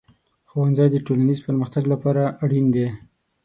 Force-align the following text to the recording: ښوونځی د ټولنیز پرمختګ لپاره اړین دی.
ښوونځی 0.49 0.87
د 0.91 0.95
ټولنیز 1.05 1.39
پرمختګ 1.47 1.83
لپاره 1.93 2.23
اړین 2.43 2.65
دی. 2.75 2.87